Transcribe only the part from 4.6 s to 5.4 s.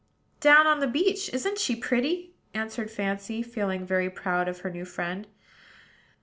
her new friend.